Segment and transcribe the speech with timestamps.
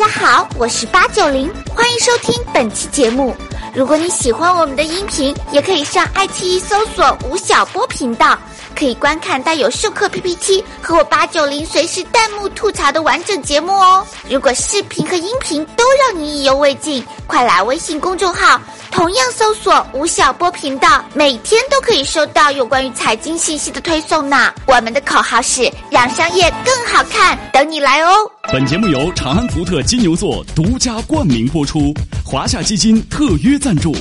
[0.00, 3.36] 大家好，我是八九零，欢迎收听本期节目。
[3.74, 8.38] 如果你喜欢我们的音频，也可以上爱奇艺搜索吴晓波频道，
[8.80, 14.02] 可以观看带有授课 PPT 和我八九零随时弹幕吐槽的完整节目哦。
[14.26, 18.58] 如果视频和音频都让你意犹未尽，快来微信公众号，
[18.90, 24.50] 同样搜索吴晓波频道，每天都可以收到有关于财经信息的推送呢。
[24.66, 28.14] 我们的口号是让商业更好看，等你来哦。
[28.50, 31.92] 本节目由长安福特金牛座独家冠名播出，
[32.24, 33.94] 华夏基金特约赞助，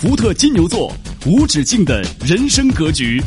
[0.00, 0.92] 福特金牛座
[1.24, 3.22] 无止境的人生格局。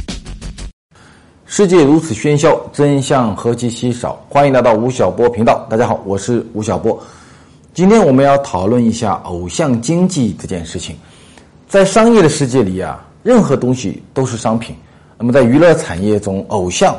[1.52, 4.24] 世界如此喧嚣，真相何其稀少。
[4.30, 6.98] 欢迎来到吴晓波频道，大家好，我是吴晓波。
[7.74, 10.96] 今天我们要讨论一下偶像经济这件事情。
[11.68, 14.76] 在商业的世界里啊，任何东西都是商品。
[15.18, 16.96] 那么在娱乐产业中，偶像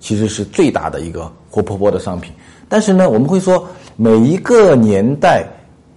[0.00, 2.32] 其实是最大的一个活泼泼的商品。
[2.70, 5.44] 但是呢，我们会说每一个年代，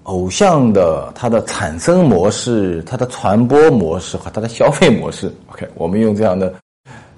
[0.04, 6.54] 偶像的它的产生模式、它的传播模式和它的消费模式，OK，我们用这样的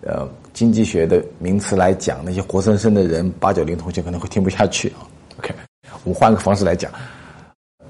[0.06, 5.03] 呃经济学的名词来讲，那些活生生的人，八九零同学可能会听不下去啊。
[5.39, 5.53] OK，
[6.06, 6.89] 我们换个方式来讲，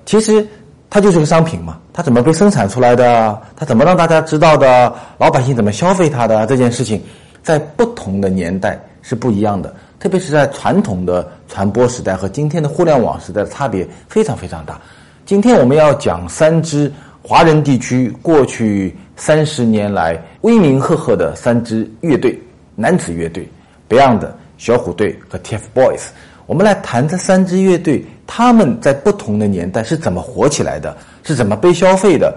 [0.06, 0.46] 其实
[0.90, 3.40] 它就是个商品嘛，它怎么被生产出来的？
[3.56, 4.92] 它怎么让大家知道的？
[5.20, 6.48] 老百姓怎么消费它的？
[6.48, 7.02] 这件事情，
[7.44, 9.76] 在不同的年代是不一样的。
[10.00, 14.80] 特别是在传统的传播时代和今天的互联网时代的差别非常非常大。
[15.26, 16.92] 今天我们要讲三支
[17.28, 22.40] 华人地区过去三十年来威名赫赫的三支乐队，
[22.76, 23.50] 男子乐队
[23.90, 26.10] ，Beyond、小虎队和 TFBOYS。
[26.46, 32.32] 我们来谈这三支乐队，他们在不同的年代是怎么火起来的，是怎么被消费的，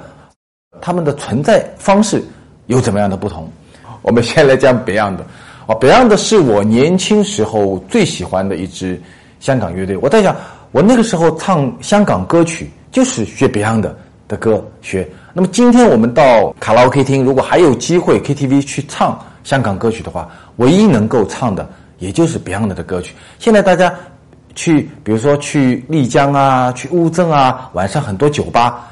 [0.81, 2.23] 他们的存在方式
[2.65, 3.47] 有怎么样的不同。
[4.01, 5.19] 我们先来讲 Beyond。
[5.67, 8.99] 啊，Beyond 是我年轻时候最喜欢的一支
[9.39, 9.99] 香港乐队。
[9.99, 10.35] 我在想，
[10.73, 13.99] 我那个时候唱香港歌曲就是学 Beyond 的
[14.29, 15.09] 的歌学。
[15.33, 21.69] 那么今天我们到卡拉 OK 厅，如果还有机会 KTV 去唱香港歌曲的话，唯一能够唱的
[21.99, 23.15] 也就是 Beyond 的歌曲。
[23.39, 23.93] 现在大家
[24.55, 28.89] 去，比如说去丽江啊，去乌镇啊，晚上很多酒吧，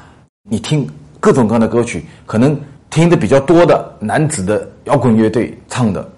[0.49, 0.89] 你听
[1.19, 2.59] 各种各样的歌曲，可能
[2.89, 6.09] 听的比较多的男子的摇滚乐队唱的。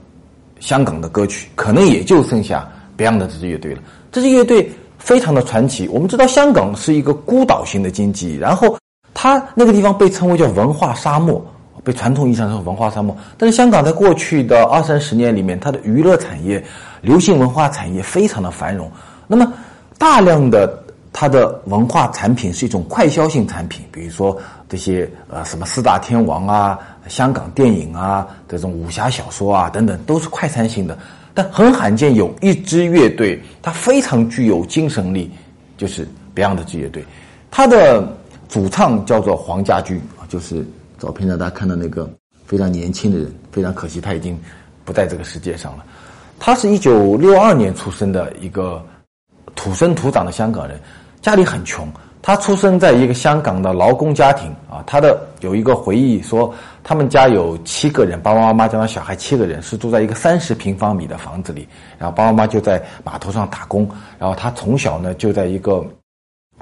[0.59, 3.81] 香港的歌曲可能也就剩下 Beyond 这支乐队了。
[4.11, 5.87] 这支乐队非常的传奇。
[5.87, 8.77] 我们知道香港是一个孤岛型的经济，然后
[9.13, 11.43] 它那个地方被称为叫文化沙漠，
[11.83, 13.15] 被传统意义上说文化沙漠。
[13.37, 16.63] 但是香港在过去的二三十年里面，它的娱乐产业、
[17.01, 18.91] 流行文化产业非常的繁荣。
[19.27, 19.51] 那么
[19.97, 20.81] 大量的
[21.11, 24.37] 它的文化产品是一种快消性产品，比如说
[24.67, 26.79] 这些呃什么四大天王啊。
[27.07, 30.95] 香港电影啊，这种武侠小说啊等等，都是快餐性的。
[31.33, 35.31] 但很罕见有一支乐队，它非常具有精神力，
[35.75, 37.03] 就是 Beyond 这乐队。
[37.49, 38.07] 它的
[38.49, 40.65] 主唱叫做黄家驹啊，就是
[40.97, 42.09] 照片上大家看到那个
[42.45, 43.31] 非常年轻的人。
[43.51, 44.39] 非常可惜，他已经
[44.85, 45.85] 不在这个世界上了。
[46.39, 48.83] 他是一九六二年出生的一个
[49.55, 50.79] 土生土长的香港人，
[51.21, 51.87] 家里很穷。
[52.21, 61.67] 他出生在一个香港的劳工家庭啊，他的有一个回忆说，他们家有七个人，爸爸妈妈加上小孩七个人，是住在一个三十平方米的房子里，
[61.97, 63.89] 然后爸爸妈妈就在码头上打工，
[64.19, 65.83] 然后他从小呢就在一个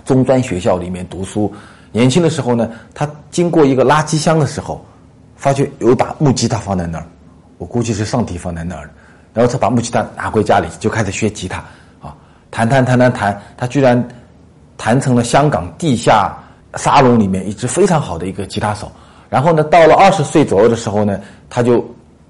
[0.05, 1.51] 中专学校里面读书，
[1.91, 4.85] 年轻的时候呢，他经过一个垃圾箱的时候，
[5.35, 7.05] 发觉有把木吉他放在那儿，
[7.57, 8.89] 我估计是上帝放在那儿
[9.33, 11.57] 然后他把木吉他拿回家里就开始学吉他，
[12.01, 12.15] 啊，
[12.51, 14.07] 弹弹弹弹弹，他居然。
[14.79, 16.37] 弹成了香港地下
[16.75, 18.91] 沙龙里面一支非常好的一个吉他手，
[19.27, 21.19] 然后呢，到了二十岁左右的时候呢，
[21.49, 21.83] 他就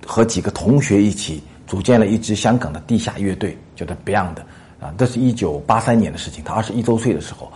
[0.05, 4.37] 和几个同学一起组建了一支香港的地下乐队，叫做 Beyond，
[4.79, 7.51] 啊，这是一九八三年的事情，他二十一周岁的时候，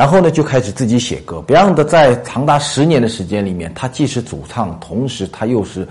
[0.00, 1.44] 然后呢就开始自己写歌。
[1.46, 5.86] Beyond 在长达十年的时间里面，他既是主唱，同时他又是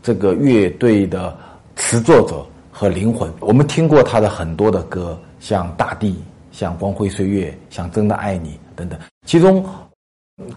[0.00, 1.36] 这个乐队的
[1.74, 3.28] 词作者和灵魂。
[3.40, 6.10] 我们听过他的很多的歌，像《大地》。
[6.52, 8.96] 像光辉岁月，像真的爱你等等。
[9.26, 9.60] 其中，《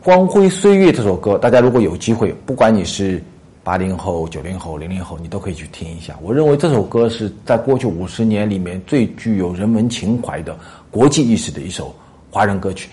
[0.03, 3.19] 光辉岁月》这首歌，大家如果有机会，不管你是
[3.63, 6.15] 八零后、九零后、零零后，你都可以去听一下。
[6.21, 10.55] 我认为这首歌是在过去五十年里面最具有人文情怀的
[10.91, 11.93] 国际意识的一首
[12.31, 12.89] 华人歌曲。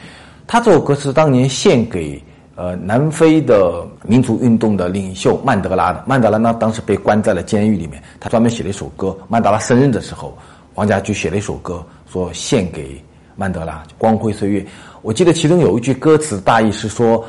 [0.46, 2.23] 他这首歌是当年献给
[2.56, 6.05] 呃南非的民族运动的领袖曼德拉的。
[6.06, 9.17] 曼德拉呢，当时被关在了监狱里面，他专门写了一首歌。
[9.29, 10.37] 曼德拉生日的时候，
[10.75, 11.82] 黄家驹写了一首歌。
[12.11, 12.99] 说献给
[13.37, 14.67] 曼德拉光辉岁月。
[15.02, 17.23] 我记得其中有一句歌词，大意是说：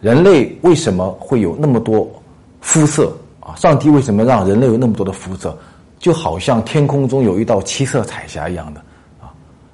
[0.00, 2.10] 人类为什么会有那么多
[2.60, 3.54] 肤色啊？
[3.54, 5.56] 上帝为什么让人类有那么多的肤色？
[6.00, 8.82] 就好像天空中有一道七色彩霞一样的。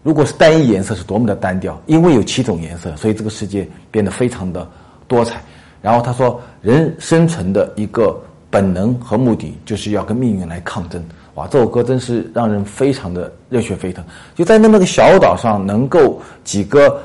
[0.02, 4.66] 如果是单一颜色是多么的单调，因为有七种颜色，所以这个世界变得非常的
[5.06, 5.42] 多彩。
[5.82, 8.18] 然后他说，人生存的一个
[8.50, 11.02] 本能和目的就是要跟命运来抗争。
[11.34, 14.04] 哇，这首歌真是让人非常的热血沸腾。
[14.34, 17.00] 就在那么个小岛上，能够几个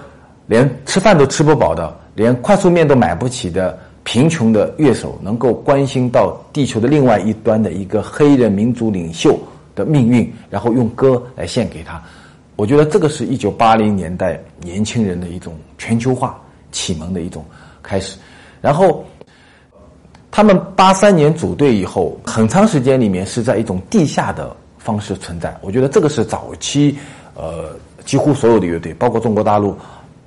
[0.47, 9.39] 连吃饭都吃不饱的，连快速面都买不起的贫穷的乐手，能够关心到地球的另外一端的一个黑人民族领袖
[9.75, 12.01] 的命运，然后用歌来献给他。
[12.55, 16.41] 我觉得这个是一九八零年代年轻人的一种全球化
[16.71, 17.43] 启蒙的一种
[17.83, 18.17] 开始。
[18.61, 19.05] 然后，
[20.31, 25.55] 他们八三年组队以后，很长时间里面是在一种地下的方式存在。
[25.61, 26.97] 我觉得这个是早期，
[27.35, 27.75] 呃，
[28.05, 29.77] 几乎所有的乐队，包括中国大陆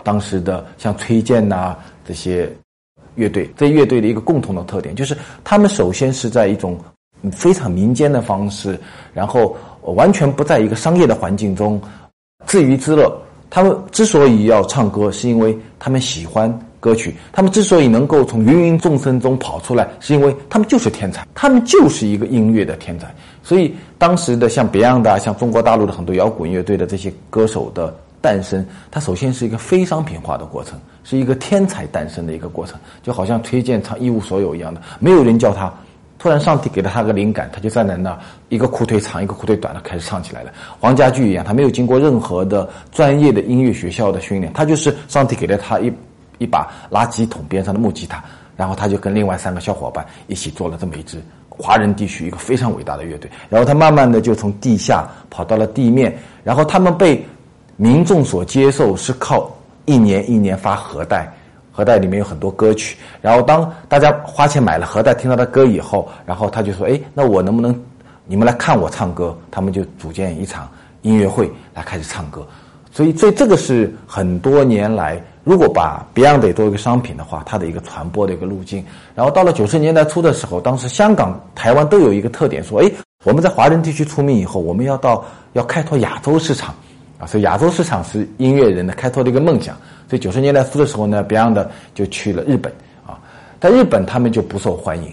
[0.03, 1.77] 当时的像崔健呐
[2.07, 2.49] 这些
[3.15, 6.79] 乐队，这乐队的一个共同的特点，就是他们首先是在一种
[7.33, 8.79] 非常民间的方式，
[9.13, 11.81] 然后完全不在一个商业的环境中。
[12.49, 13.15] 自娱自乐，
[13.51, 23.15] 他们之所以要唱歌，是因为他们喜欢歌曲；他们之所以能够从芸芸众生中跑出来，是因为他们就是天才，他们就是一个音乐的天才。
[23.43, 35.71] 所以，当时的像 Beyond 像中国大陆的很多摇滚乐队的这些歌手的诞生，它首先是一个非商品化的过程，是一个天才诞生的一个过程，就好像推荐唱《一无所有》一样的，没有人叫他。
[36.19, 38.19] 突然，上帝给了他个灵感，他就站在那，
[38.49, 40.53] 一个裤腿长，一个裤腿短的开始唱起来了。
[40.81, 45.93] 黄家驹一样，他没有经过任何的专业的音乐学校的训练，他就是上帝给了他一
[46.39, 48.21] 一把垃圾桶边上的木吉他，
[48.57, 53.31] 然后他就跟另外三个小伙伴一起做了这么一支华人地区一个非常伟大的乐队。
[53.49, 57.25] 然后他慢慢的就从地下跑到了地面，然后他们被
[57.77, 59.49] 民众所接受是靠
[59.85, 61.33] 一年一年发盒带。
[61.79, 67.73] 盒带里面有很多歌曲，然后当大家花钱买了盒带，听到他歌以后，然后他就说：“哎，那我能不能
[68.27, 70.69] 你们来看我唱歌？”他们就组建一场
[71.03, 72.45] 音乐会来开始唱歌。
[72.91, 78.85] 所以，所以这个是很多年来，如果把 Beyond 作为一个商品的话，它的一个传播的一个路径。
[79.15, 82.91] 然后到了九十年代初的时候，当时香港、台湾都有一个特点，说：“哎，
[83.23, 86.75] 我们在华人地区出名以后，我们要到要开拓亚洲市场
[87.19, 89.77] 啊！”所以亚洲市场是音乐人的开拓的一个梦想。
[90.09, 92.73] 所以九十年代初的时候呢，Beyond 就去了日本
[93.07, 93.21] 啊，
[93.61, 95.09] 在日本他们就不受欢迎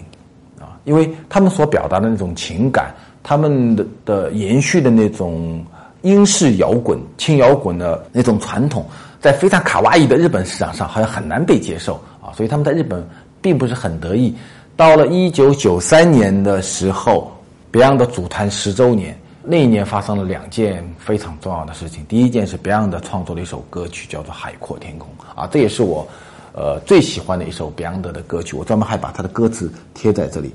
[0.58, 5.62] 啊，因为他们所表达的那种情感，他们的的延续的那种
[6.00, 8.86] 英式摇滚、轻摇滚的那种传统，
[9.20, 13.06] 在非常卡哇伊的日本市场上好像很难被接受啊，所以他们在日本
[13.42, 14.34] 并不是很得意。
[14.76, 17.30] 到了一九九三年的时候
[17.70, 19.14] ，Beyond 组团十周年。
[19.48, 22.04] 那一年发生了两件非常重要的事情。
[22.08, 25.08] 第一件是 Beyond 创作了一首歌曲，叫做《海阔天空》
[25.40, 26.06] 啊，这也是我，
[26.52, 28.56] 呃最喜欢的一首 Beyond 的歌曲。
[28.56, 30.52] 我专门还把他的歌词贴在这里。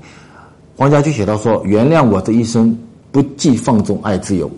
[0.76, 2.78] 黄家驹写到说：“原谅我这一生
[3.10, 4.50] 不羁放纵爱自由。”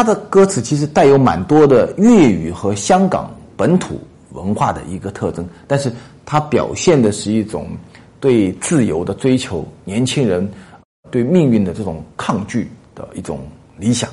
[0.00, 4.00] 他的歌词其实带有蛮多的粤语和香港本土
[4.30, 5.92] 文化的一个特征，但是
[6.24, 7.66] 它表现的是一种
[8.18, 10.50] 对自由的追求，年轻人
[11.10, 13.40] 对命运的这种抗拒的一种
[13.76, 14.08] 理想。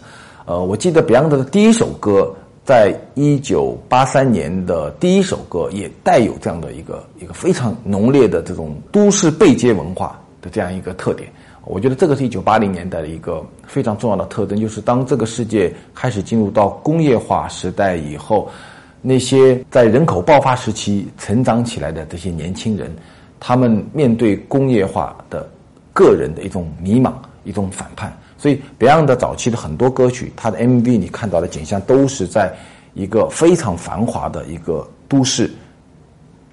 [0.45, 11.31] 呃，我记得 Beyond 的第一首歌，在一九八三年的第一首歌也带有这样的一个一个非常浓烈的这种都市背街文化的这样一个特点。
[11.69, 18.49] 我觉得这个是一九八零年代的一个非常重要的特征，就是当这个世界开始进入到工业化时代以后，
[19.01, 22.89] 那些在人口爆发时期成长起来的这些年轻人，
[23.39, 25.47] 他们面对工业化的
[25.93, 28.15] 个人的一种迷茫、一种反叛。
[28.37, 32.55] 所以，Beyond 的早期的很多歌曲，它的 MV 你看到的景象都是在
[32.93, 35.51] 一个非常繁华的一个都市。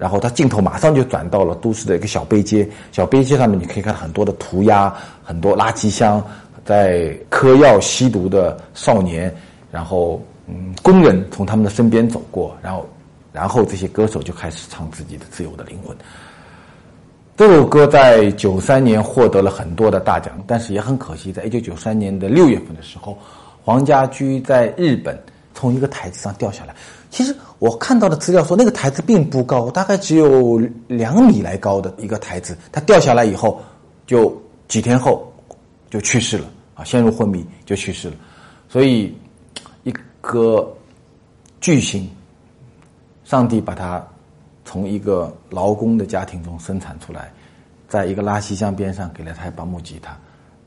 [0.04, 6.22] 然后他镜头马上就转到了都市的一个小背街，小背街上面你可以看到很多的涂鸦，很多垃圾箱，
[6.62, 9.34] 在嗑药吸毒的少年，
[9.72, 12.86] 然后嗯，工人从他们的身边走过，然后，
[13.32, 15.96] 然后这些歌手就开始唱自己的自由的灵魂。
[17.34, 23.16] 这首歌在九三年获得了很多的大奖，但是也很可惜，在一九九三年的六月份的时候，
[23.64, 25.18] 黄家驹在日本
[25.54, 26.74] 从一个台子上掉下来。
[27.14, 33.62] 其实我看到的资料说，那个台子并不高，大概只有两米来高的一个台子，它掉下来以后，
[34.04, 35.32] 就几天后
[35.88, 38.16] 就去世了啊，陷入昏迷就去世了。
[38.68, 39.16] 所以，
[39.84, 40.68] 一颗
[41.60, 42.10] 巨星，
[43.22, 44.04] 上帝把他
[44.64, 47.32] 从一个劳工的家庭中生产出来，
[47.86, 50.18] 在一个拉稀箱边上给了他一把木吉他，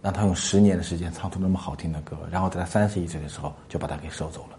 [0.02, 4.58] 让他用十年的时间唱出那么好听的歌，然后在他三十一岁的时候就把他给收走了。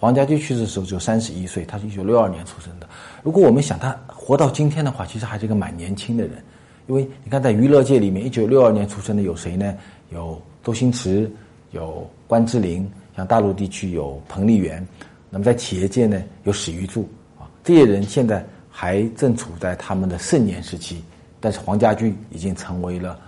[0.00, 2.88] 黄家驹去世的时候只有三十一岁，他是一九六二年出生的。
[3.22, 6.42] 如果我们想他活到今天的话，其实还是一个蛮年轻的人。
[6.86, 9.74] 因为你看，在娱乐界里面，一九六二年出生的有谁呢？
[10.10, 11.30] 有周星驰，
[11.72, 14.86] 有关之琳，像大陆地区有彭丽媛。
[15.28, 17.06] 那么在企业界呢，有史玉柱
[17.38, 21.02] 啊，这些人现在还正处在他们的盛年时期。
[21.40, 23.18] 但是黄家驹已经成为了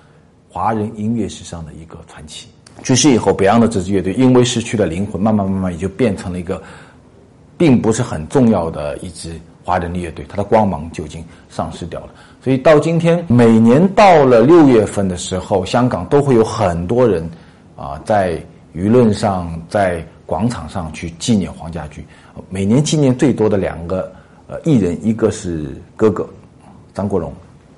[0.48, 2.48] 华人音乐史上的一个传奇。
[2.82, 6.62] 去世以后，北洋的这支乐队因为失去了灵魂，慢慢慢慢也就变成了一个，
[7.56, 9.32] 并不是很重要的一支
[9.64, 12.08] 华人的乐队，它的光芒就已经丧失掉了。
[12.42, 17.28] 所以到今天，每年到了六月份的时候，香港都会有很多人
[17.76, 18.42] 啊，在
[18.74, 22.04] 舆论上、在广场上去纪念黄家驹。
[22.48, 24.10] 每年纪念最多的两个
[24.46, 26.26] 呃艺人，一个是哥哥
[26.94, 27.30] 张国荣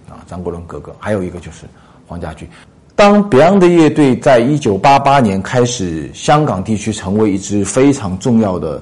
[0.08, 1.66] 啊，张国荣哥哥，还有一个就是
[2.06, 2.48] 黄家驹。
[3.02, 8.80] 当 Beyond 乐队在一九八八年开始香港地区成为一支非常重要的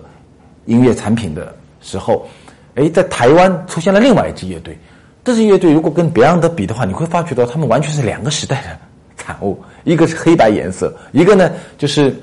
[0.67, 2.29] 音乐产品的时候，
[2.75, 4.77] 哎，在台湾出现了另外一支乐队。
[5.25, 8.79] 这支乐队如果跟 Beyond 比的话，你会发觉到他们完全是两个时代的
[9.17, 9.59] 产物。
[9.85, 12.15] 一个是黑白颜色，一个呢就是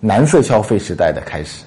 [0.00, 1.64] 蓝色消费时代的开始，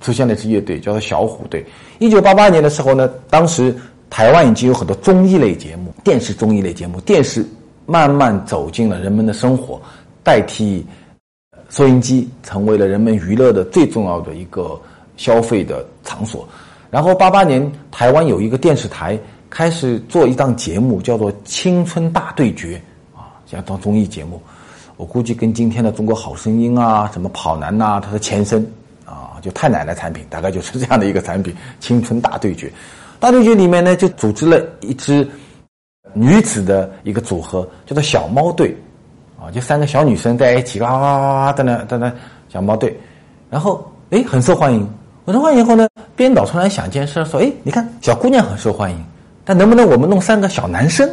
[0.00, 1.64] 出现了一支乐队叫做小虎队。
[2.00, 3.72] 一九八八年的时候呢，当时
[4.10, 7.46] 台湾已经有很多综艺类节目，电视综艺类节目，电视。
[7.86, 9.80] 慢慢走进了人们的生活，
[10.22, 10.84] 代替
[11.68, 14.80] 收音机成为了人们娱乐的最重要的一个
[15.16, 16.48] 消费的场所。
[16.90, 19.18] 然后八八年，台湾有一个电视台
[19.50, 22.80] 开始做一档节目，叫做《青春大对决》
[23.18, 24.40] 啊，像当综艺节目。
[24.96, 28.64] 我估计跟今天的《中国好声音》啊、什么跑男呐，它的前身
[29.04, 32.68] 啊，就太奶奶产品，大概就是这样的一个产品，《青春大对决》。
[33.18, 35.28] 大对决里面呢，就组织了一支。
[36.14, 38.74] 女子的一个组合叫做小猫队，
[39.38, 42.10] 啊，就三个小女生在一起，哇哇哇哇在那在那
[42.48, 42.98] 小猫队，
[43.50, 44.88] 然后哎很受欢迎。
[45.26, 49.04] 很受欢迎以后呢，编导突然想件事，说哎，你看小姑娘很受欢迎，
[49.44, 51.08] 但能不能我们弄三个小男生，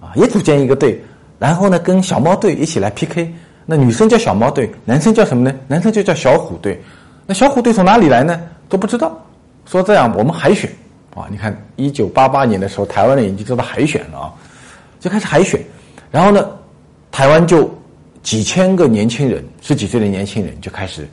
[0.00, 1.02] 啊，也组建一个队，
[1.38, 3.32] 然后呢跟小猫队一起来 PK。
[3.64, 5.54] 那女生叫小猫队，男生叫什么呢？
[5.66, 6.80] 男生就叫小虎队。
[7.26, 8.40] 那小虎队从哪里来呢？
[8.68, 9.14] 都不知道。
[9.66, 10.70] 说这样我们海选。
[11.14, 14.34] 啊，你看，一九八八年的时候，台湾人已经做到海选了啊，
[15.00, 15.60] 就开始海选，
[16.10, 16.48] 然后呢，
[17.10, 17.68] 台湾就
[18.22, 21.08] 几千个年轻人，十几岁的年轻人就开始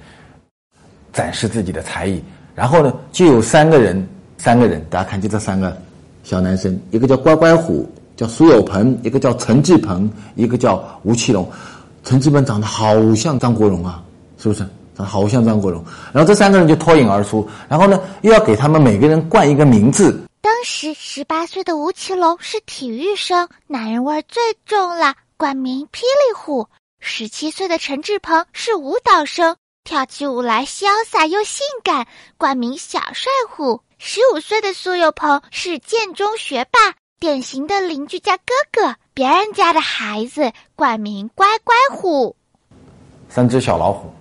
[1.11, 2.21] 展示自己的才艺，
[2.53, 5.75] 然后呢，就有三个人，三个人，大家看，就这三个
[6.23, 11.49] 小男生，一个叫乖乖虎，叫苏有朋，一个叫陈志鹏，一个叫吴奇隆，
[12.03, 14.03] 陈志鹏长得好像张国荣啊，
[14.37, 14.63] 是不是？
[15.03, 15.83] 好像张国荣，
[16.13, 20.23] 然后这三个人就脱颖而出，然后呢，又要给他们每个人冠一个名字。
[20.41, 26.67] 当时十八岁的吴奇隆是体育生，男人味最重了，冠名霹雳虎；
[26.99, 32.05] 十七岁的陈志鹏是舞蹈生，跳起舞来潇洒又性感，
[32.37, 42.35] 冠名小帅虎；十五岁的苏有朋是建中学霸，典型的邻居家哥哥，别人家的孩子，冠名乖乖虎。
[43.29, 44.13] 三只小老虎。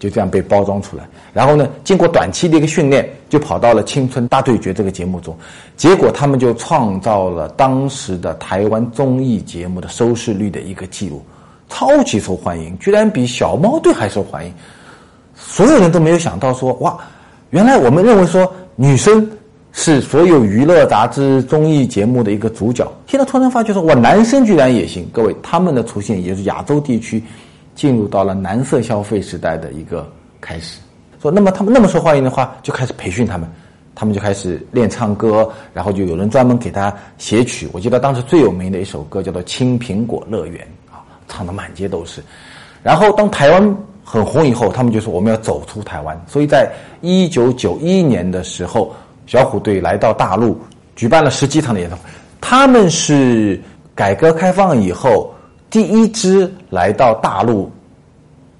[0.00, 5.36] 就这样被包装出来，然后呢，经过短期的一个训练，就跑到了《青春大对决》这个节目中，
[5.76, 11.22] 结果他们就创造了当时的台湾综艺节目的收视率的一个记录，
[11.68, 14.50] 超级受欢迎，居然比小猫队还受欢迎。
[15.36, 16.96] 所有人都没有想到说，哇，
[17.50, 19.30] 原来我们认为说女生
[19.72, 25.06] 是所有娱乐杂志综艺节目的一个主角，现在突然发觉说，哇，男生居然也行。
[25.12, 27.22] 各位，他们的出现也是亚洲地区。
[27.80, 30.06] 进入到了蓝色消费时代的一个
[30.38, 30.78] 开始，
[31.18, 33.48] 说那么他们那么受欢迎的话，就开始培训他们，
[33.94, 37.66] 他们就开始练唱歌，然后就有人专门给他写曲。
[37.72, 40.62] 我记得当时最有名的一首歌叫做《青苹果乐园》
[40.94, 42.22] 啊，唱的满街都是。
[42.82, 46.70] 然后当台湾很红以后，他们就说我们要走出台湾，所以在
[47.00, 48.94] 一九九一年的时候，
[49.26, 50.54] 小虎队来到大陆，
[50.96, 52.04] 举办了十几场的演唱会。
[52.42, 53.58] 他们是
[53.94, 55.32] 改革开放以后。
[55.70, 57.70] 第一支来到大陆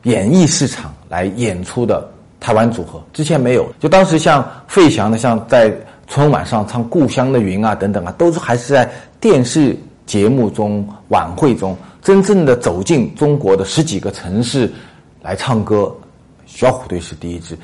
[0.05, 3.69] 演艺市场来演出的台湾组合，之前没有。
[3.81, 5.77] 就当时像费翔的，像在
[6.07, 8.91] 春晚上唱《故乡的云》啊等等啊，都是还是在
[9.21, 9.77] 电视
[10.07, 14.73] 节目中、晚会中真正的走进中国的十几个城市
[15.21, 15.93] 来唱歌。
[16.47, 17.57] 小虎队是第一支，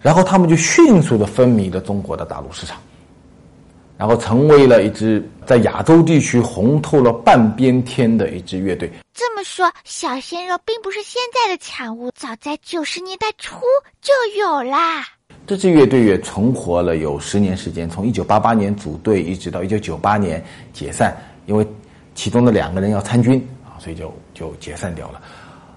[0.00, 2.78] 然后他们就迅速的风靡了中国的大陆市场。
[3.98, 8.88] 然后成为了一支在亚洲地区红透了半边天的一支乐队。
[9.12, 13.58] 这么说，小鲜肉并不是现在的产物，早在九十年代初
[14.00, 15.04] 就有啦。
[15.46, 21.66] 这支乐队也存活了有十年时间，从一九八八年组队一直到一九九八年解散，因为
[22.14, 25.20] 其中的两个人要参军啊，所以就就解散掉了。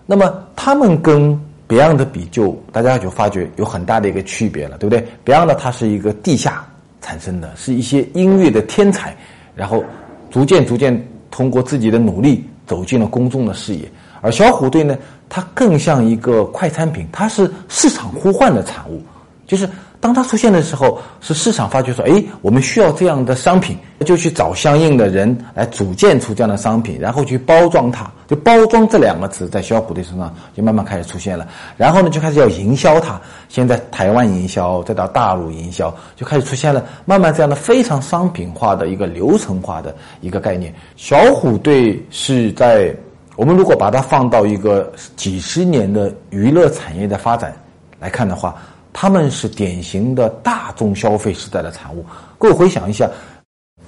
[0.05, 1.33] 那么他们跟
[1.67, 6.67] Beyond 的比，就大家就发觉有很大的一个区别了，对不对？Beyond 它是一个地下
[7.01, 9.15] 产生的，是一些音乐的天才，
[9.55, 9.84] 然后
[10.29, 13.91] 逐渐逐渐通过自己的努力走进了公众的视野。
[14.22, 14.96] 而小虎队呢，
[15.27, 19.01] 它更像一个快餐品，它是市场呼唤的产物，
[19.48, 19.67] 就是
[20.01, 28.12] 当它出现的时候，是市场发觉说，哎，我们需要这样的商品，就去找相应的人来组建出这样的商品，然后去包装它。
[28.27, 33.22] 就包装这两个词在小虎队身上就慢慢开始出现了，然后呢，就开始要营销它。
[33.48, 40.74] 现在台湾营销，再到大陆营销，就开始出现了慢慢这样的非常商品化的一个流程化的一个概念。
[40.98, 42.93] 小虎队是在。
[43.38, 47.51] 我们如果把它放到一个几十年的娱乐产业的发展
[47.98, 48.53] 来看的话，
[48.93, 52.05] 他们是典型的大众消费时代的产物。
[52.38, 53.10] 各位回想一下，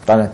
[0.06, 0.32] 当然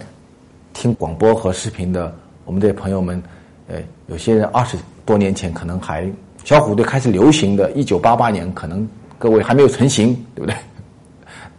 [0.74, 2.14] 听广播和视频的
[2.46, 3.22] 我们这些朋友们，
[3.68, 6.10] 呃，有些人二十多年前可能还
[6.44, 10.56] 小虎队开始流行的，一九八八年可能各位还没有成型，对不对？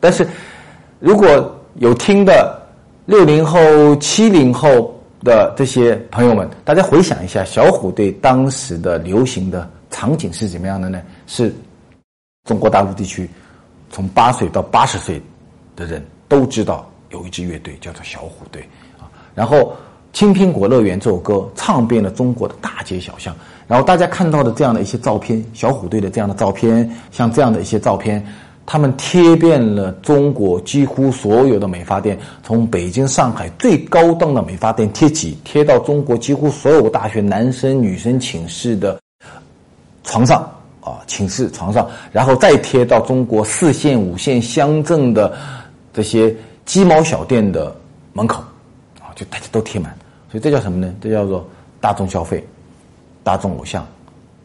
[0.00, 0.26] 但是
[0.99, 1.29] 如果
[1.75, 2.61] 有听的
[3.07, 3.61] 六零后、
[3.97, 4.97] 七零后。
[5.23, 11.02] 的这些朋友们，大家回想一下，小虎队当时的流行的场景是怎么样的呢？
[11.26, 11.55] 是
[12.50, 13.30] 中国大陆地区
[13.92, 15.23] 从八岁到八十岁
[15.76, 18.61] 的人都知道有一支乐队叫做小虎队
[18.99, 19.07] 啊。
[19.37, 19.59] 然后
[20.12, 23.33] 《青苹果乐园》这首歌唱遍了中国的大街小巷，
[23.69, 28.21] 然后大家看到的这样的一些照片，小虎队的这样的照片，像这样的一些照片。
[28.66, 39.00] 他们贴遍了中国几乎所有的美发店，从北京、上海最高档的美发店贴起，贴到中国几乎所有大学男生、女生寝室的
[40.02, 40.49] 床上
[40.81, 45.37] 啊，寝室床上，然后再贴到中国四线、五线乡镇的
[45.93, 46.35] 这些
[46.65, 47.75] 鸡毛小店的
[48.13, 48.43] 门口，
[49.01, 49.97] 啊，就大家都贴满。
[50.31, 50.95] 所以这叫什么呢？
[51.01, 51.49] 这叫做
[51.81, 52.47] 大众消费、
[53.23, 53.87] 大众偶像、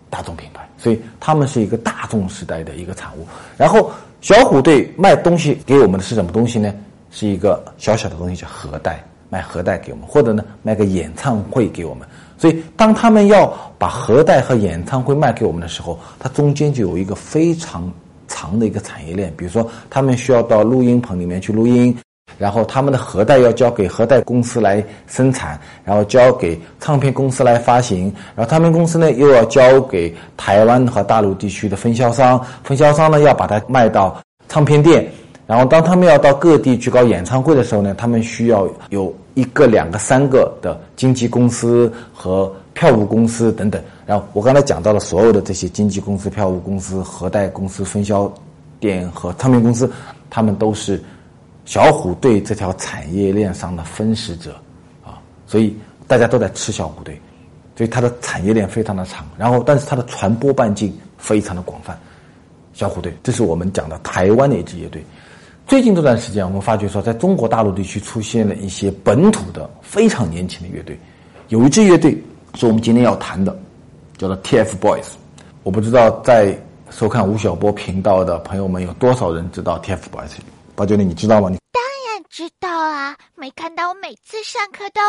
[0.09, 0.67] 大众品牌。
[0.77, 3.27] 所以他们是一个大众时代的一个产物。
[3.57, 3.91] 然后。
[4.21, 6.73] 小虎队卖东西给我们的是什么东西呢？
[7.11, 12.07] 是一个小小的东西，叫盒带，卖盒带给我们，或者呢卖个演唱会给我们。
[12.37, 17.91] 所以，当他们要把盒带和演唱会卖给我们的时候，它中间就有一个非常
[18.27, 19.33] 长的一个产业链。
[19.37, 21.95] 比如说，他们需要到录音棚里面去录音。
[22.37, 34.19] 然后他们的盒带要交给盒带公司来生产，然后交给唱片公司来发行，然后唱片公司呢又要交给台湾和大陆地区的分销商，分销商呢要把它卖到
[34.49, 35.09] 唱片店，
[35.47, 43.81] 然后当他们要到各地去搞演唱会的时候呢，他们需要有一个、两个、三个的经纪公司和票务公司等等。
[44.05, 48.29] 然后我刚才讲到了所有的这些经纪公司、票务公司、盒带公司、分销
[48.79, 49.89] 店和唱片公司，
[50.29, 50.99] 他们都是。
[51.67, 54.55] 小虎队这条产业链上的分食者，
[55.03, 55.17] 啊，
[55.47, 55.75] 所以
[56.07, 57.19] 大家都在吃小虎队，
[57.75, 61.97] 所以它的产业链非常的长，然后但是它的传播半径非常的广泛。
[62.73, 65.03] 小虎队，这是我们讲的台湾的一支乐队。
[65.67, 70.97] 最近这段时间，我们发觉说，在中国大陆地区出现了一些本土的非常年轻的乐队，
[71.49, 72.15] 有一支乐队
[72.53, 73.57] 是我们今天要谈的，
[74.15, 75.05] 叫做 TFBOYS。
[75.63, 76.55] 我不知道在
[76.91, 80.37] 收看吴晓波频道的朋友们有多少人知道 TFBOYS。
[80.75, 81.49] 八九零，你知道吗？
[81.49, 81.57] 你
[82.35, 83.15] 知道啊！
[83.35, 84.99] 没看到我每次上课都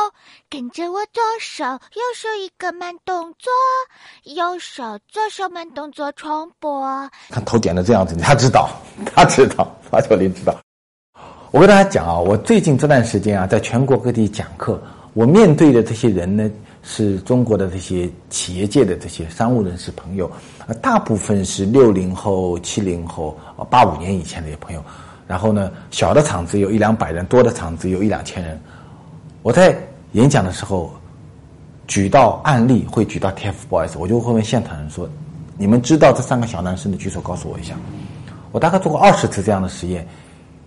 [0.48, 3.50] 跟着我左手右手一个慢动作，
[4.22, 7.10] 右手左手慢动作重播。
[7.30, 8.70] 看头点的这样子，他知道，
[9.12, 10.54] 他知道，八九零知道。
[11.50, 14.80] 我跟大家讲啊，我最近这段时间啊，在全国各地讲课，
[15.12, 16.48] 我面对的这些人呢，
[16.84, 20.30] 是中国的这些企业界的这些商务人士朋友，
[20.80, 23.36] 大部分是六零后、七零后，
[23.68, 24.84] 八五年以前的些朋友。
[25.26, 28.60] 然后呢，小的场子有一两百人，多的场子有一两千人。
[29.42, 29.76] 我在
[30.12, 30.92] 演讲的时候
[31.86, 35.08] 举到案例，会举到 TFBOYS，我就会问现场人说
[35.58, 37.74] ：“你们知道这三个小男生的举手，告诉我一下。”
[38.52, 40.06] 我大概做过二十次这样的实验，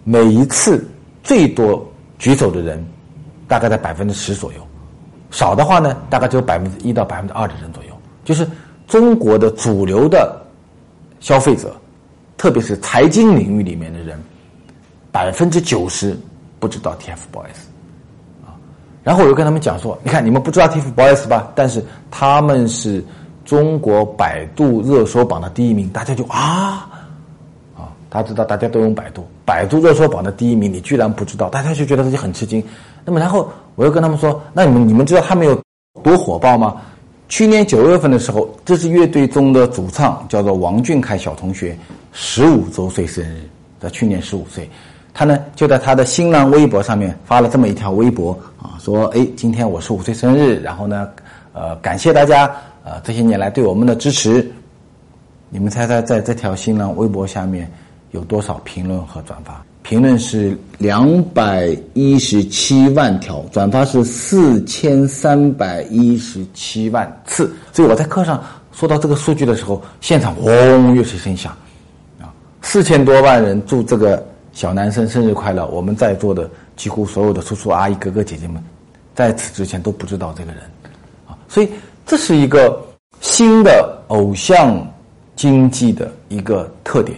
[0.03, 0.87] 每一次
[1.23, 1.85] 最多
[2.17, 2.85] 举手的人
[3.47, 4.59] 大概在百分之十左右，
[5.31, 7.89] 少的话呢，大概只有百分之一到百分之二的人左右。
[8.23, 8.47] 就是
[8.87, 10.39] 中国的主流的
[11.19, 11.75] 消费者，
[12.37, 14.21] 特别是财经领域里面的人。
[15.11, 16.15] 百分之九十
[16.59, 18.53] 不知道 TFBOYS，啊，
[19.03, 21.51] 然后我又跟他们讲说，你看你们不知道 TFBOYS 吧？
[21.55, 23.03] 但是他们是
[23.43, 26.87] 中国百度热搜榜的第一名，大家就啊，
[27.75, 32.63] 啊，他知道大家都用百度，百度热搜榜的第一名，你居然不知道，大家就觉得自己很吃惊。
[33.03, 35.59] 那么然后我又跟他们说，那你们你们知道他们有
[36.03, 36.81] 多火爆吗？
[37.29, 41.77] 去年九月份的时候，这支乐队中的主唱叫做王俊凯小同学，
[42.11, 43.49] 十五周岁生日。
[43.79, 44.69] 在去年十五岁，
[45.13, 51.09] 他呢就在他的新浪微博上面发了这么一条微博啊，说：“哎，今天我十五岁生日，然后呢，
[51.53, 52.49] 呃，感谢大家
[52.83, 54.49] 呃这些年来对我们的支持。”
[55.51, 57.69] 你们猜猜，在这条新浪微博下面
[58.11, 59.59] 有多少评论和转发？
[59.81, 67.51] 评论是两百一十七万条，转发是四千三百一十七万次。
[67.73, 71.51] 所以我在课上说到这个数据的时候，现场嗡又是一声响，
[72.21, 72.29] 啊，
[72.61, 74.23] 四千多万人祝这个
[74.59, 75.65] 小男生生日快乐。
[75.67, 78.61] 我们在座的几乎所有的叔叔阿姨、哥哥姐姐们，
[79.15, 80.61] 在此之前都不知道这个人，
[81.25, 81.69] 啊，所以
[82.05, 82.77] 这是一个
[83.21, 84.85] 新的偶像
[85.33, 87.17] 经济的一个特点，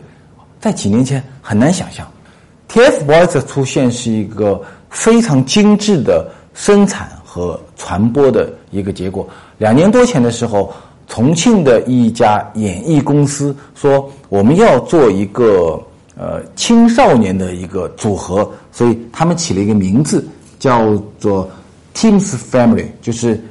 [0.60, 2.08] 在几年前很难想象。
[2.70, 9.28] TFBOYS 的出现是一个非常精致的生产和传播的一个结果。
[9.58, 10.72] 两年多前的时候，
[11.08, 15.82] 重庆的一家演艺公司说我们要做一个
[16.22, 20.24] 呃青少年的一个组合，所以他们起了一个名字
[20.60, 21.50] 叫做
[21.96, 23.42] Teams Family，就是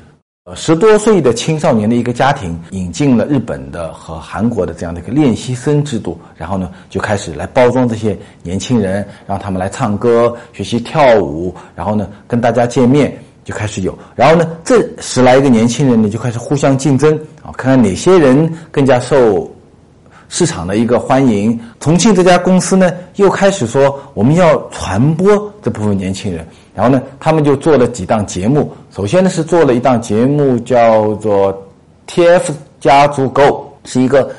[0.44, 0.54] 呃。
[0.54, 13.12] 十多岁的青少年的一个家庭引进了日本的和韩国的这样的一个练习生制度，然后呢就开始来包装这些年轻人，让他们来唱歌、学习跳舞，然后呢跟大家见面
[13.44, 19.50] 就开始有，然后呢这十来个年轻人呢就开始互相竞争啊，看看哪些人更加受
[20.30, 21.60] 市场的一个欢迎。
[21.80, 26.46] 重庆这家公司呢又开始说我们要传播这部分年轻人。
[26.72, 28.72] 然后呢，他们就做了几档节目。
[28.90, 31.52] 首先呢，是做了一档节目，叫做
[32.06, 33.42] 《TF 家族 Go》，
[33.84, 34.32] 是一个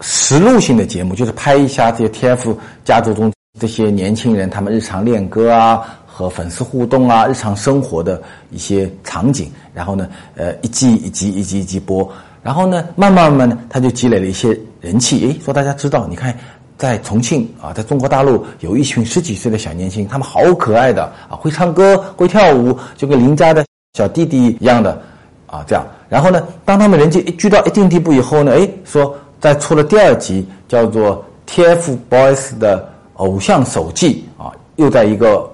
[0.00, 9.50] 实录性的节目，就是拍一下这些 TF 家族中这些年轻人他们日常练歌啊、和粉丝互动啊、日常生活的一些场景。
[9.72, 12.06] 然后呢，呃，一季一集一集一集播。
[12.42, 15.20] 然后呢，慢慢慢慢呢，他就积累了一些人气。
[15.26, 16.36] 诶，说大家知道，你看。
[16.78, 25.00] 在重庆啊，在中国大陆有一群十几岁的小年轻，他们好可爱的啊，会唱歌，会跳舞，就跟邻家的小弟弟一样的
[25.46, 25.86] 啊，这样。
[26.08, 35.48] 然后呢，当他们人气聚到一定地步以后呢，哎，说在出了第二集，叫做 TFBOYS 的偶像手记啊，又在一个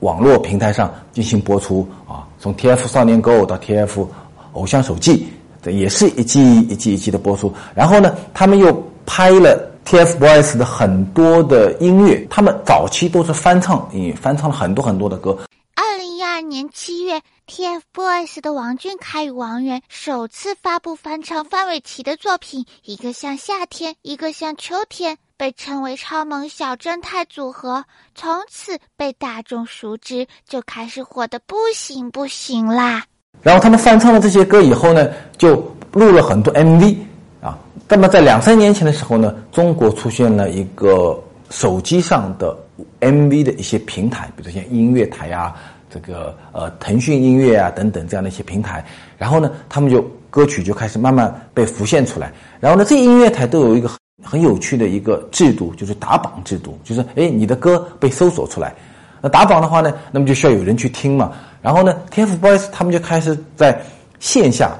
[0.00, 4.06] 网络平台上进行播出啊，从 TF 少年 GO 到 TF
[4.52, 5.26] 偶像手记，
[5.72, 7.52] 也是一季一季一季的播出。
[7.74, 9.72] 然后呢，他们又拍了。
[9.86, 15.38] TFBOYS 的很多的音乐，他们早期都是翻唱，也翻唱了很多很多的歌。
[15.76, 27.84] 二零一二年七月，TFBOYS 的王俊凯与王源首次发布翻唱范玮琪的作品《一个像夏天，一个像秋天》，被称为超萌小正太组合，
[28.16, 33.04] 从此被大众熟知，就开始火的不行不行啦。
[33.42, 35.56] 然后他们翻唱了这些歌以后呢，就
[35.92, 36.96] 录了很多 MV
[37.40, 37.58] 啊。
[37.88, 41.16] 那么在两三年前的时候呢，中国出现了一个
[41.50, 42.56] 手机上的
[43.00, 45.54] MV 的一些平台，比如像音乐台啊，
[45.88, 48.84] 这个呃腾讯音乐啊等等这样的一些平台。
[49.16, 52.32] 然后呢，他们就歌曲就开始慢慢被浮现出来。
[52.58, 58.74] 然后呢，这音乐台都有一个很很有趣的一个制度，就是打榜制度，就是哎你的歌被搜索出来，
[59.20, 61.32] 那打榜的话呢，那么就需要有人去听嘛。
[61.66, 63.82] 然后呢，TFBOYS 他们就开始在
[64.20, 64.78] 线下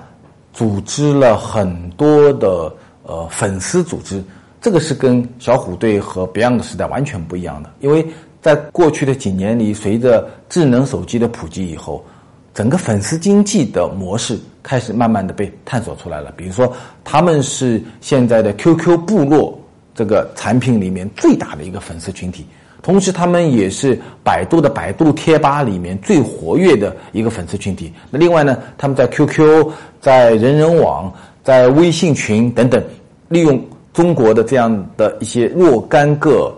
[0.53, 2.73] 组织了很多的。
[3.09, 4.21] 呃，粉丝组织，
[4.61, 7.71] 这个是跟小虎队和 Beyond 时代完全不一样的。
[7.79, 8.05] 因为
[8.43, 12.05] 在过去的几年里，随着智能手机的普及以后，
[12.53, 16.33] 整个粉丝经济的模式开始慢慢的被探索出来了。
[16.37, 16.73] 比如说，
[17.05, 19.57] 他们是现在的 QQ 部落
[19.95, 22.45] 这个产品里面最大的一个粉丝群体，
[22.87, 27.93] 同时他们也是百度的百度贴吧里面最活跃的一个粉丝群体。
[28.13, 29.67] 那另外呢，他们在 QQ、
[30.01, 31.13] 在人人网。
[31.47, 32.83] 在微信群等等，
[33.29, 36.53] 利用中国的这样的一些若干个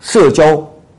[0.00, 0.44] 社交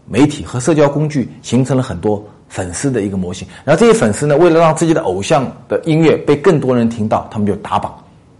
[0.05, 3.45] 媒体和社交工具，形成了很多粉丝的一个模型。
[3.65, 7.91] 然后这些粉丝呢，为了让自己的偶像的音乐被更多人听到，他们就打榜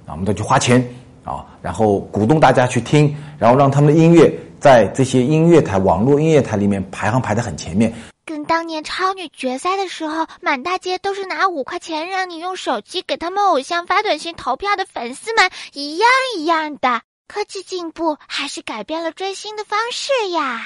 [0.06, 0.82] 啊，我们再去花钱
[1.26, 7.92] 啊，然后鼓动大家去听，然后让他们的音乐在这些音乐台、网络音乐台里面排行排的很前面。
[8.24, 17.02] 跟当年超女决赛的时候，满大街都是拿五块钱让你用手机给他们偶像发短信投票的粉丝们一样一样的。
[17.28, 20.62] 科技进步还是改变了追星的方式呀。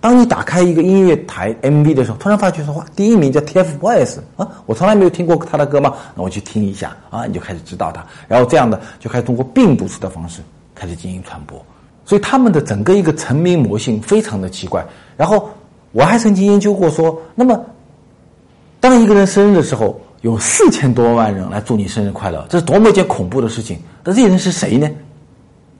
[0.00, 5.94] 当你打开一个音乐台 MV 的时候，突然发觉说哇，第一名叫 TFBOYS 啊，我从来没有听过他的歌吗？
[6.14, 10.40] 那我去听一下啊，你就开始知道他，然后这样的就开始通过病毒式的方式
[10.74, 11.62] 开始进行传播。
[12.06, 14.82] 所以他们的整个一个成名模型非常的奇怪，
[15.18, 15.50] 然后。
[15.92, 17.58] 我还曾经研究过，说那么，
[18.80, 23.78] 当一个人生日的时候，有四千多万人来祝你生日快乐，这是多么一件恐怖的事情！
[24.04, 24.90] 那这些人是谁呢？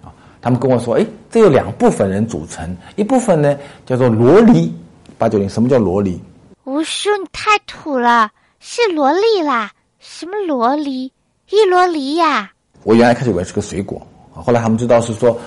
[0.03, 0.09] 啊，
[0.41, 4.73] 他们跟我说，哎，这有两部分人组成，一部分呢叫做萝莉。
[5.19, 6.19] 八九零，什么叫萝莉？
[6.65, 11.13] 吴叔，你太土了，是萝莉啦，什么萝莉？
[11.51, 12.51] 一萝莉呀！
[12.85, 14.01] 我原来开始以为是个水果，
[14.33, 15.39] 后来他们知道是说，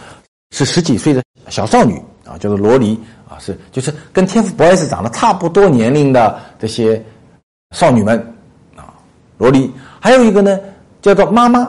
[0.52, 7.04] 是十几岁的小少女啊，叫做萝莉啊，是就是跟 TFBOYS 长得差不多年龄的这些
[7.76, 8.18] 少女们
[8.76, 8.94] 啊，
[9.38, 9.72] 萝莉。
[10.00, 10.60] 还有一个呢，
[11.02, 11.68] 叫做妈妈。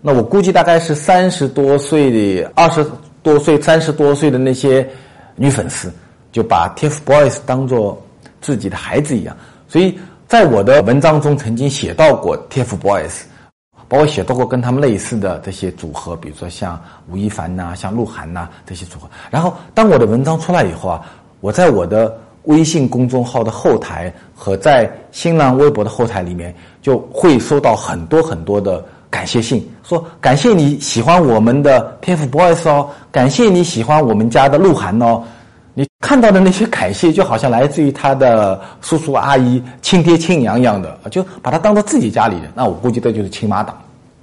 [0.00, 2.86] 那我估计大概是三十多岁的、二十
[3.22, 4.88] 多岁、三十多岁的那些
[5.34, 5.92] 女粉丝，
[6.30, 8.00] 就把 TFBOYS 当做
[8.40, 9.36] 自己的孩子一样。
[9.66, 13.22] 所以在我的文章中曾经写到过 TFBOYS，
[13.88, 16.78] 包括写到过跟他们类似的这些组合，比如说像
[17.10, 19.08] 吴亦凡呐、像鹿晗呐这些组合。
[19.30, 21.00] 然后当我的文章出来以后啊，
[21.40, 28.84] 我在我的微信公众号的后台和在新浪微博的后台里面，就会收到很多很多的。
[29.10, 35.24] 感谢信说感谢你喜欢我们的 TFBOYS 哦，感谢你喜欢我们家的鹿晗哦。
[35.78, 42.50] 你看到的那些感谢，就好像来自于他的叔叔阿姨、亲爹亲娘一样的，就把他当做自己家里人。
[42.52, 43.76] 那我估计这就是亲妈党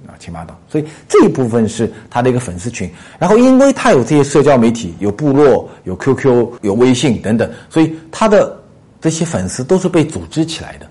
[0.06, 0.54] 啊，亲妈党。
[0.68, 2.90] 所以这一部分是他的一个粉丝群。
[3.18, 8.54] 然后因为他有这些社交媒体，有部落、有 QQ、有微信等等，所以他的
[9.00, 10.86] 这些粉丝都是被组织起来的。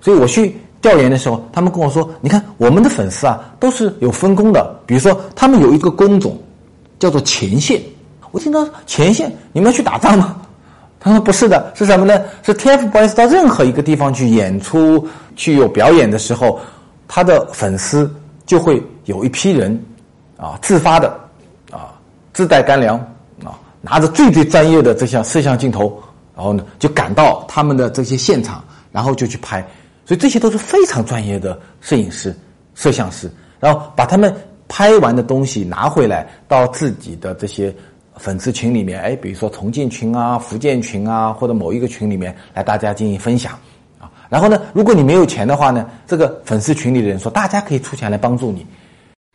[0.00, 0.56] 所以我去。
[0.80, 4.80] 调研的时候，他们跟我说：“你看，我们的粉丝啊，都是有分工的。
[4.84, 6.36] 比如说，他们有一个工种，
[6.98, 7.80] 叫做前线。
[8.32, 10.36] 我听到前线，你们要去打仗吗？
[10.98, 12.20] 他说不是的，是什么呢？
[12.42, 16.58] 是 TFBOYS 到任何一个地方去演出、去有表演的时候，
[17.06, 18.12] 他的粉丝
[18.46, 19.80] 就会有一批人，
[20.36, 21.08] 啊，自发的，
[21.70, 21.92] 啊，
[22.32, 22.96] 自带干粮，
[23.44, 26.00] 啊，拿着最最专业的这项摄像镜头，
[26.34, 29.60] 然后呢，就赶到他们的这些现场，然后就去拍。”
[30.06, 32.34] 所以这些都是非常专业的摄影师、
[32.74, 34.34] 摄像师，然后把他们
[34.68, 37.74] 拍完的东西拿回来到自己的这些
[38.22, 43.58] 粉丝群里面，哎，比如说重庆群啊、福建群啊，或者某一个群里面来大家进行分享
[43.98, 44.08] 啊。
[44.28, 48.64] 然后呢，如果你没有钱的话呢，这个粉丝群里的人说，大家可以出钱来帮助你。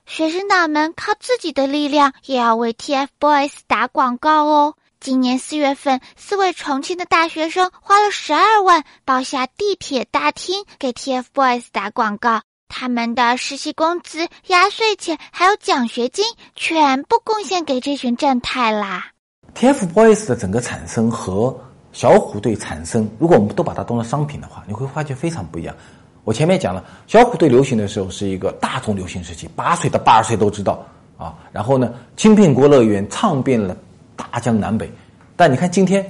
[0.05, 4.75] 学生党们靠自己的力量也要为 TFBOYS 打广告哦。
[5.01, 16.25] 今年四月份，四位重庆的大学生花了十二万包下地铁大厅给 TFBOYS 打广告，他们的实习工资、压岁钱还有奖学金
[16.55, 19.07] 全部贡献给这群正太啦。
[19.55, 21.57] TFBOYS 的整个产生和
[21.91, 25.75] 小虎队产生，如果我们都把它当做商品的话，你会发觉非常不一样。
[26.23, 30.85] 我前面讲了，小虎队流行的时候是一个大众流行时期，八岁到八十岁都知道
[31.17, 31.33] 啊。
[31.51, 33.75] 然后呢，青苹果乐园唱遍了。
[34.15, 34.91] 大江南北，
[35.35, 36.03] 但你看今天，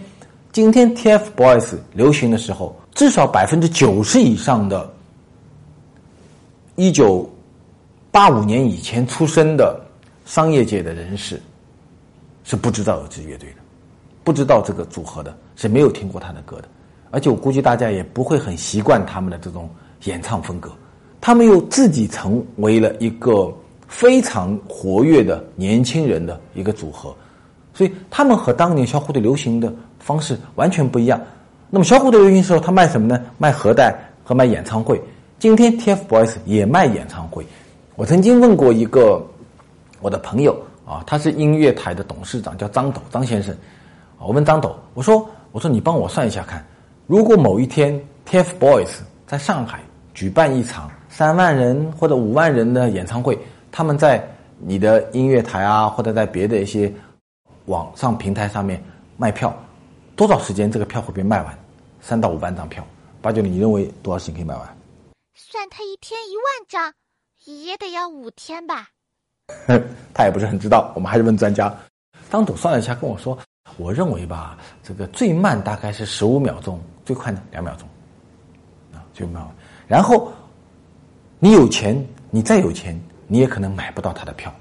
[0.53, 4.89] 今天 TFBOYS 流行的时候，至少百分之九十以上的，
[6.77, 7.27] 一九
[8.11, 9.81] 八五年以前出生的
[10.25, 11.41] 商业界的人士，
[12.43, 13.55] 是不知道有支乐队的，
[14.23, 16.65] 不知道这个组合的，是没有听过他的歌的，
[17.09, 19.67] 而且我估计大家也不会很习惯他们的这种
[20.03, 20.71] 演唱风格，
[21.19, 23.51] 他们又自己成为了一个
[23.87, 27.11] 非常活跃的年轻人的一个组合。
[27.73, 31.19] 所以他们和当年小虎队流行的方式完全不一样。
[31.71, 33.19] 那么小虎队流行的时候，他卖什么呢？
[33.39, 35.01] 卖盒带和卖演唱会。
[35.39, 37.45] 今天 TFBOYS 也卖演唱会。
[37.95, 39.23] 我曾经问过一个
[40.01, 43.55] 我的朋友啊，他是音乐台的董事长，叫张斗张先生。
[44.17, 46.65] 我问张斗，我说我说你帮我算一下看，
[47.05, 49.79] 如果某一天 TFBOYS 在上海
[50.15, 53.37] 举办一场三万人或者五万人的演唱会，
[53.71, 56.91] 他们在你的音乐台啊，或者在别的一些
[57.65, 58.83] 网上平台上面
[59.17, 59.55] 卖票，
[60.15, 61.55] 多少时间这个票会被卖完？
[62.01, 62.83] 三到五万张票，
[63.21, 64.76] 八九，你认为多少时间可以卖完？
[65.39, 66.91] 算他一天一万张，
[67.45, 68.89] 也得要五天吧。
[70.11, 71.71] 他也不是很知道，我们还是问专家。
[72.27, 73.37] 当总算了一下，跟我说，
[73.77, 77.87] 我认为吧，这个最慢大概是十五秒钟，最快呢两秒钟，
[78.91, 79.49] 啊，就秒。
[79.87, 80.33] 然后
[81.37, 84.51] 你有钱，你再有钱，你也可能买不到他的票。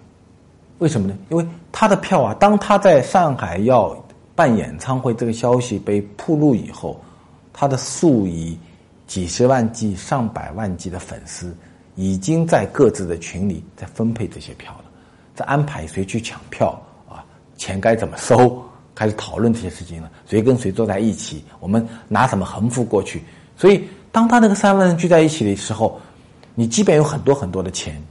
[0.79, 1.17] 为什么呢？
[1.31, 3.97] 因为他的票啊，当他在上海要
[4.35, 7.01] 办演唱会这个消息被铺露以后，
[7.51, 8.59] 他的数以
[9.07, 11.57] 几十万计、上百万计的粉丝
[11.95, 14.85] 已经在各自的群里在分配这些票了，
[15.35, 17.25] 在安排谁去抢票啊，
[17.57, 18.63] 钱该怎么收，
[18.95, 23.23] 开始讨论这些事情了，谁跟谁坐在一起，我们拿什么横幅过去。
[23.57, 26.01] 所以，当他那个三万人聚在一起的时候，
[26.55, 28.03] 你即便有很多很多的钱，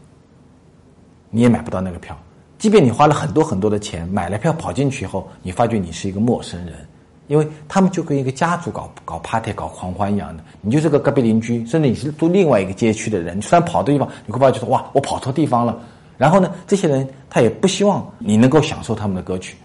[1.29, 2.17] 你也买不到那个票。
[2.57, 6.87] 即便你花了很多很多的钱买了票跑进去以后，你发觉你是一个陌生人，
[7.27, 15.77] 因为他们就跟一个家族搞搞 party 搞狂欢一样的，你就是个隔壁邻居，甚至你是住另外一个街区的人，虽然跑的地方，你会发觉说哇，我跑错地方了，
[16.17, 19.57] 然后呢，这些人他也不希望你能够享受他们的歌曲，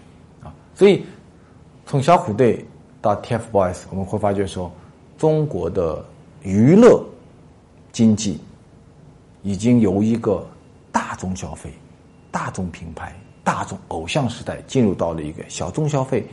[0.43, 1.05] 啊，所以
[1.85, 2.65] 从小虎队
[2.99, 4.71] 到 TFBOYS，我们会发觉说，
[5.17, 6.03] 中国的
[6.41, 7.03] 娱乐
[7.91, 8.39] 经济
[9.43, 10.43] 已经由一个
[10.91, 11.71] 大众消费、
[12.31, 16.25] 大众品牌、大众偶像时代，进入到了一个小众消费、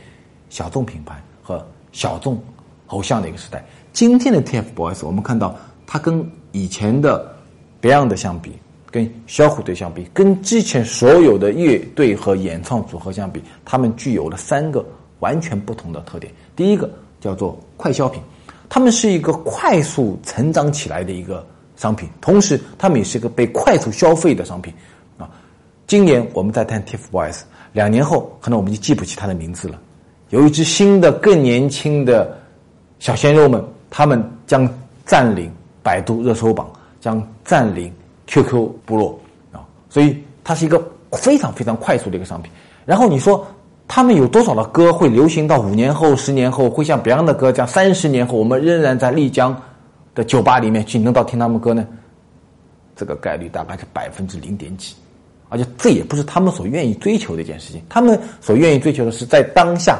[0.49, 2.41] 小众品牌和小众
[2.87, 3.63] 偶像的一个时代。
[3.93, 5.55] 今天的 TFBOYS，我们看到
[5.87, 7.35] 它跟以前的
[7.81, 8.53] Beyond 相比。
[8.91, 14.83] 跟小虎队相比，跟之前所有的乐队和演唱组合相比，他们具有了三个
[15.19, 16.33] 完全不同的特点。
[16.55, 16.89] 第一个
[17.21, 18.19] 叫做快消品，
[18.67, 24.73] 他们是一个快速成长起来的一个商品，同时他们也是一个被快速消费的商品。
[25.19, 25.29] 啊，
[25.85, 27.41] 今年我们在谈 TFBOYS，
[27.73, 29.79] 两年后可能我们就记不起他的名字了。
[30.29, 32.37] 有一支新的、更年轻的
[32.99, 34.67] 小鲜肉们，他们将
[35.05, 35.51] 占领
[35.83, 37.91] 百度热搜榜，将占领。
[38.31, 39.19] QQ 部落
[39.51, 40.79] 啊，所以它是一个
[41.13, 42.51] 非常非常快速的一个商品。
[42.85, 43.43] 然后你说
[43.87, 49.59] 他们有多少的歌会流行到五年后、十年后，会像 Beyond 的歌这样三十年后我们仍然在丽江
[50.13, 51.87] 的酒吧里面去能到听他们歌呢？
[52.95, 54.93] 这个概率大概是百分之零点几，
[55.49, 57.81] 而且这也不是他们所愿意追求的一件事情。
[57.89, 59.99] 他们所愿意追求的是在当下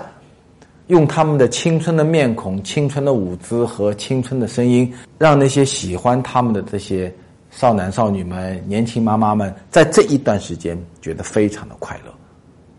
[0.89, 7.11] 用他们的青春的面孔、青春的舞姿和青春的声音，让那些喜欢他们的这些。
[7.51, 12.13] 少男少女们、年轻妈妈们，在这一段时间觉得非常的快乐，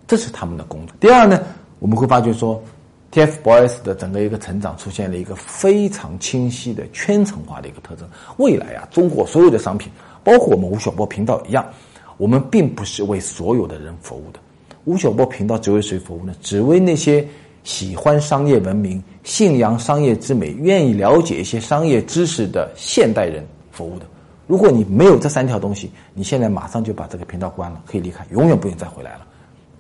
[0.07, 0.95] 这是他们的工作。
[1.01, 1.43] 第二呢，
[1.81, 2.63] 我们会发觉说
[3.11, 8.09] ，TFBOYS 的整个一个成长出现了一个非常清晰的圈层化的一个特征。
[8.37, 9.91] 未来啊，中国所有的商品，
[10.23, 11.69] 包括我们吴晓波频道一样，
[12.17, 14.39] 我们并不是为所有的人服务的。
[14.85, 16.33] 吴晓波频道只为谁服务呢？
[16.41, 17.27] 只为那些
[17.63, 24.07] 喜欢商业文明、信仰商业之美、愿意了解一些商业知识的现代人服务的。
[24.47, 29.27] 如果你没有这三条东西，你现在马上就把这个频道关了，可以离开，永远不用再回来了。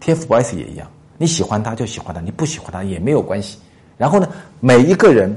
[0.00, 0.88] TFBOYS 也一样，
[1.18, 3.58] 你喜欢他就喜欢他，你不喜欢他也没有关系。
[3.98, 4.28] 然后呢，
[4.60, 5.36] 每一个人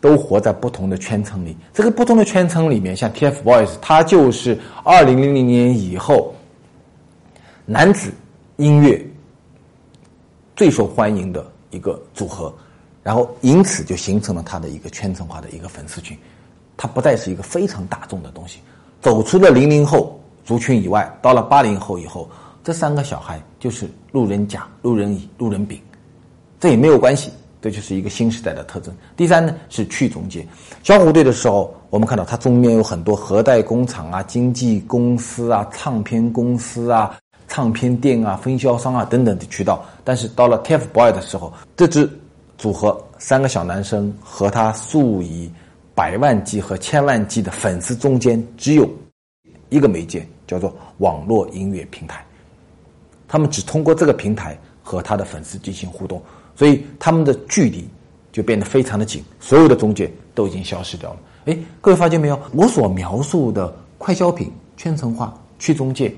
[0.00, 6.34] 都活在不同的圈层里，这个不同的圈层里面，像 TFBOYS，他就是二零零零年以后
[7.66, 8.10] 男子
[8.56, 9.04] 音乐
[10.56, 12.52] 最受欢迎的一个组合，
[13.02, 16.16] 然后因此就形成了他的一个圈层化的一个粉丝群。
[16.78, 18.58] 它不再是一个非常大众的东西，
[19.00, 22.28] 走出了零零后族群以外，到了八零后以后，
[22.62, 25.80] 这三个小孩就是路人甲、路人乙、路人丙，
[26.60, 27.30] 这也没有关系，
[27.62, 28.94] 这就是一个新时代的特征。
[29.16, 30.46] 第三呢是去中介，
[30.82, 37.16] 小虎队的时候，我们看到它中间有很多核代工厂啊、经纪公司啊、唱片公司啊、
[37.56, 42.06] 唱片店啊、分销商啊等等的渠道，但是到了 TFBOYS 的时候，这支
[42.58, 45.50] 组合三个小男生和他数以。
[45.94, 48.86] 百万计和千万计的粉丝中间只有
[49.70, 52.22] 一个媒介，叫做网络音乐平台。
[53.26, 56.22] 他们只通过这个平台和他的粉丝进行互动，
[56.54, 57.88] 所以他们的距离
[58.30, 59.24] 就变得非常的紧。
[59.40, 61.18] 所有的中介都已经消失掉了。
[61.46, 62.38] 哎，各位发现没有？
[62.52, 66.14] 我所描述的快消品、圈层化、去中介，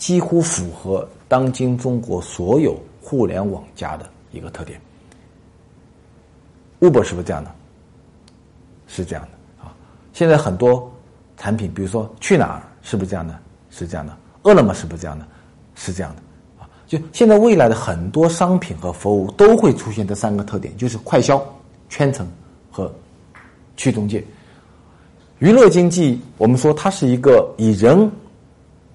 [0.00, 4.80] 几乎符合当今中国所有互联网加的一个特点。
[6.80, 7.54] Uber 是不是这样的？
[8.88, 9.76] 是这样的啊，
[10.14, 10.90] 现在很多
[11.36, 13.38] 产品，比如说去哪儿，是不是这样的？
[13.68, 14.16] 是这样的。
[14.42, 15.28] 饿了么是不是这样的？
[15.74, 16.22] 是这样的
[16.64, 16.68] 啊。
[16.86, 21.44] 就现在未来的很多商品和服务都会出现这三个特点，就是快消、
[21.90, 22.26] 圈层
[22.70, 22.90] 和
[23.76, 24.24] 去中介。
[25.40, 28.10] 娱乐经济，我们说它是一个以人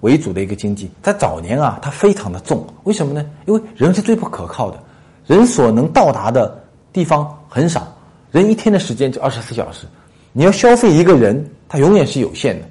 [0.00, 2.66] 为主的一个经济，在早年啊，它非常的重。
[2.84, 3.28] 为什么呢？
[3.46, 4.82] 因为人是最不可靠的，
[5.26, 7.92] 人所能到达的地方很少。
[8.30, 9.86] 人一天的时间就二十四小时，
[10.32, 12.66] 你要消费一个人，他永远是有限的，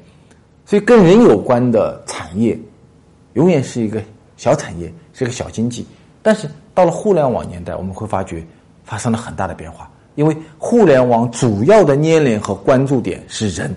[0.66, 2.58] 所以跟人有关的产业，
[3.34, 4.02] 永远是一个
[4.38, 5.86] 小产业，是一个小经济。
[6.22, 8.46] 但是到了互联网年代，我们会发觉
[8.84, 13.76] 发生了很大的变化，因为互联网主要的粘连和关注点是人，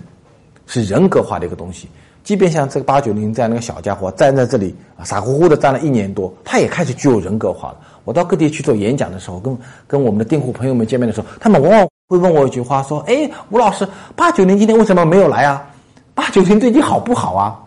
[0.67, 1.87] 是人格化的一个东西。
[2.23, 7.77] 即便像这个八九零这样的一个小家伙站在这里啊，傻乎乎的站了一年多，他也开始具有人格化了。
[8.03, 15.65] 我到各地去做演讲的时候，跟跟我们的订户朋友们见面的时候，他们往往会问我一句话：说，哎，吴老师，八九零今天为什么没有来啊？
[16.13, 17.59] 八九零最近好不好啊？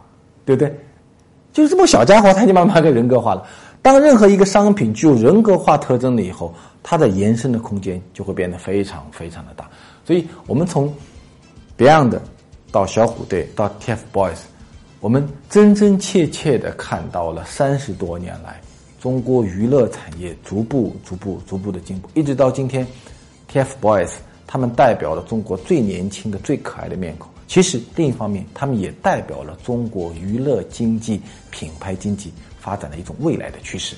[0.44, 0.74] 对不对？
[1.52, 3.46] 就是这么小家伙，他就慢慢跟人格化了。
[3.82, 9.68] 当任何一个商品具有人格化特征了以后，它的延伸的空间就会变得非常非常的大。
[10.04, 10.92] 所以我们从
[11.76, 12.18] Beyond
[12.70, 14.38] 到小虎队到 TFBOYS，
[15.02, 18.62] 我们真真切切的看到了三十多年来。
[19.00, 22.86] 中国娱乐产业逐步、逐步、逐步的进步，一直到今天
[23.52, 24.12] ，TFBOYS
[24.46, 27.28] 他们代表了中国最年轻的、最可爱的面孔。
[27.48, 33.96] 其实另一方面，他们也代表了中国娱乐经济、品牌经济发展的一种未来的趋势。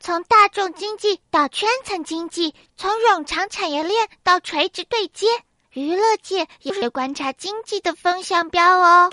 [0.00, 5.26] 从大众经济到圈层经济，从冗长产业链到垂直对接，
[5.74, 9.12] 娱乐界也是观察经济的风向标哦。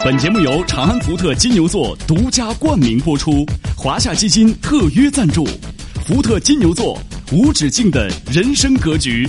[0.00, 5.46] 本节目由长安福特金牛座独家冠名播出，华夏基金特约赞助，
[6.04, 6.98] 福特金牛座
[7.30, 9.28] 无止境的人生格局。